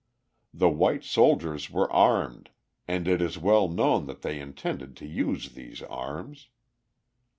The 0.51 0.67
white 0.67 1.03
soldiers 1.03 1.69
were 1.69 1.91
armed, 1.93 2.49
and 2.87 3.07
it 3.07 3.21
is 3.21 3.37
well 3.37 3.67
known 3.69 4.07
that 4.07 4.23
they 4.23 4.39
intended 4.39 4.97
to 4.97 5.05
use 5.05 5.49
these 5.51 5.83
arms. 5.83 6.47